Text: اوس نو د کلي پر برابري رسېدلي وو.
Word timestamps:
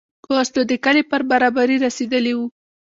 اوس 0.31 0.47
نو 0.55 0.61
د 0.71 0.73
کلي 0.85 1.03
پر 1.09 1.21
برابري 1.31 1.77
رسېدلي 1.85 2.33
وو. 2.35 2.45